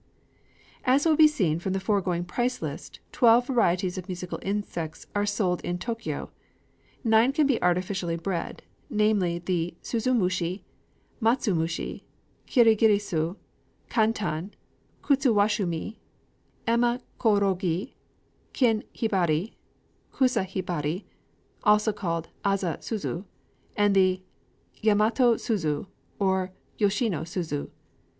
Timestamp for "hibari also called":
20.47-22.27